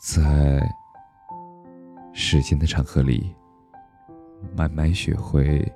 [0.00, 0.66] 在
[2.10, 3.36] 时间的长河里，
[4.56, 5.70] 慢慢学会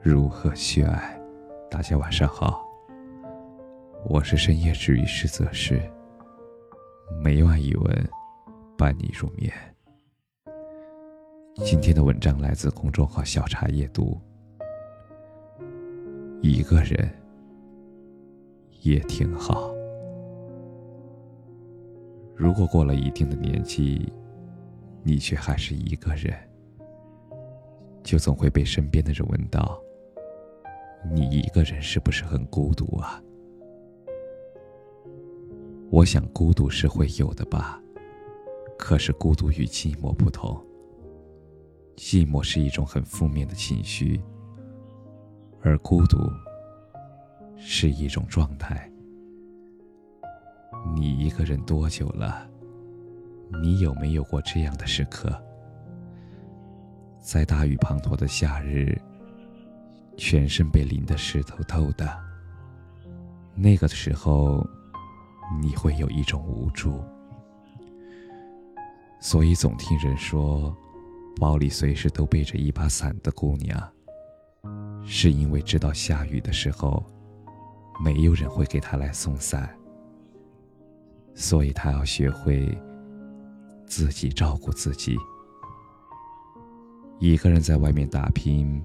[0.00, 1.16] 如何去爱。
[1.70, 2.66] 大家晚上好，
[4.08, 5.80] 我是深夜治愈师泽是
[7.22, 8.10] 每晚一文
[8.76, 9.52] 伴你入眠。
[11.64, 14.20] 今天的文章来自公众号“小茶夜读”，
[16.42, 17.08] 一个人
[18.80, 19.71] 也挺好。
[22.42, 24.12] 如果过了一定的年纪，
[25.04, 26.36] 你却还是一个人，
[28.02, 29.80] 就总会被身边的人问到
[31.08, 33.22] ：“你一个人是不是很孤独啊？”
[35.88, 37.80] 我想，孤独是会有的吧。
[38.76, 40.60] 可是，孤独与寂寞不同。
[41.94, 44.20] 寂寞是一种很负面的情绪，
[45.60, 46.18] 而孤独
[47.56, 48.91] 是一种状态。
[50.94, 52.48] 你一个人多久了？
[53.62, 55.30] 你有没有过这样的时刻？
[57.20, 59.00] 在大雨滂沱的夏日，
[60.16, 62.18] 全身被淋得湿透透的。
[63.54, 64.66] 那个时候，
[65.60, 67.02] 你会有一种无助。
[69.20, 70.76] 所以总听人说，
[71.40, 73.92] 包里随时都背着一把伞的姑娘，
[75.04, 77.04] 是因为知道下雨的时候，
[78.02, 79.74] 没有人会给她来送伞。
[81.34, 82.76] 所以，他要学会
[83.86, 85.16] 自己照顾自己。
[87.18, 88.84] 一个人在外面打拼，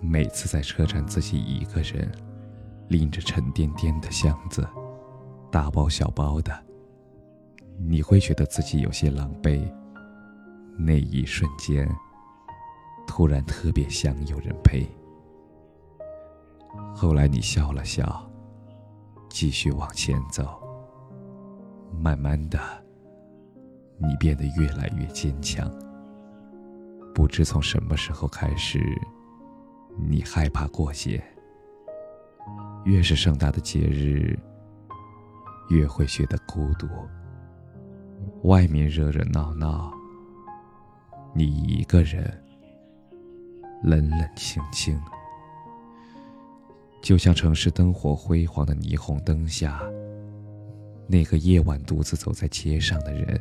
[0.00, 2.10] 每次在车站自己一个人
[2.88, 4.66] 拎着沉甸甸的箱子，
[5.50, 6.52] 大包小包的，
[7.78, 9.70] 你会觉得自己有些狼狈。
[10.76, 11.88] 那一瞬间，
[13.06, 14.84] 突然特别想有人陪。
[16.94, 18.28] 后来，你笑了笑，
[19.28, 20.63] 继续往前走。
[22.00, 22.58] 慢慢的，
[23.98, 25.70] 你变得越来越坚强。
[27.14, 28.80] 不知从什么时候开始，
[30.08, 31.22] 你害怕过节。
[32.84, 34.38] 越是盛大的节日，
[35.70, 36.86] 越会觉得孤独。
[38.42, 39.92] 外面热热闹闹，
[41.34, 42.42] 你一个人
[43.82, 45.00] 冷冷清清，
[47.00, 49.80] 就像城市灯火辉煌的霓虹灯下。
[51.06, 53.40] 那个夜晚独自走在街上的人，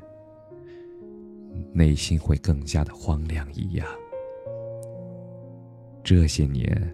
[1.72, 3.88] 内心会更加的荒凉一样。
[6.04, 6.94] 这些年，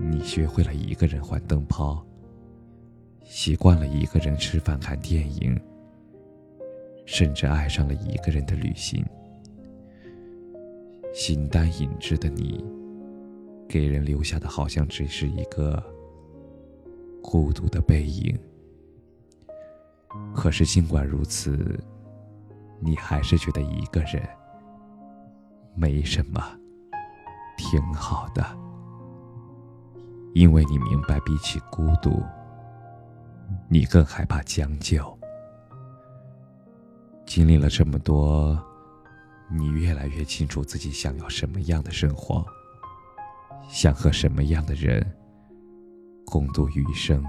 [0.00, 2.02] 你学会了一个人换灯泡，
[3.24, 5.60] 习惯了一个人吃饭看电影，
[7.04, 9.04] 甚至爱上了一个人的旅行。
[11.12, 12.64] 形单影只的你，
[13.68, 15.80] 给人留下的好像只是一个
[17.22, 18.34] 孤独的背影。
[20.34, 21.82] 可是，尽管如此，
[22.80, 24.22] 你还是觉得一个人
[25.74, 26.42] 没什么，
[27.56, 28.44] 挺好的。
[30.34, 32.22] 因为你明白，比起孤独，
[33.68, 35.18] 你更害怕将就。
[37.26, 38.58] 经历了这么多，
[39.50, 42.44] 你越来越清楚自己想要什么样的生活，
[43.68, 45.06] 想和什么样的人
[46.26, 47.24] 共度余生。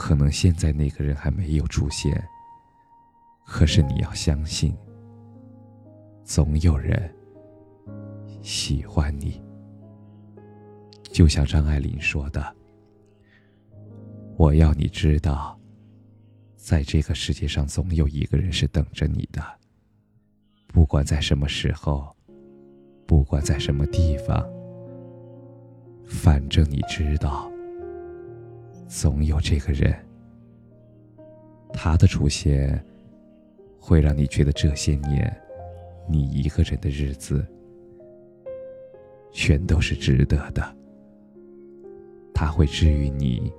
[0.00, 2.10] 可能现在那个人还没有出现，
[3.44, 4.74] 可是你要相信，
[6.24, 7.14] 总有人
[8.40, 9.38] 喜欢你。
[11.02, 12.56] 就像张爱玲说的
[14.38, 15.60] ：“我要你知道，
[16.56, 19.44] 在这个世界上总有一个人是等着你的，
[20.68, 22.16] 不管在什么时候，
[23.06, 24.42] 不管在什么地方，
[26.06, 27.52] 反正你知道。”
[28.90, 29.94] 总有这个人，
[31.72, 32.84] 他的出现
[33.78, 35.32] 会让你觉得这些年
[36.08, 37.46] 你一个人的日子
[39.30, 40.76] 全都是值得的。
[42.34, 43.52] 他会治愈你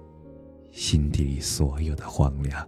[0.70, 2.68] 心底里所有的荒凉。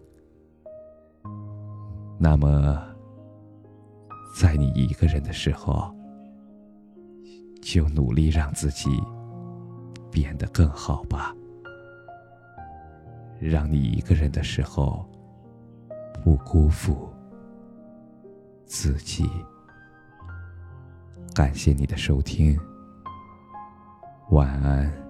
[2.17, 2.81] 那么，
[4.39, 5.93] 在你一个人的时候，
[7.61, 8.89] 就努力让自己
[10.09, 11.35] 变得更好吧。
[13.49, 15.05] 让你一个人的时候，
[16.23, 17.09] 不辜负
[18.65, 19.29] 自己。
[21.35, 22.57] 感谢你的收听，
[24.29, 25.02] 晚安。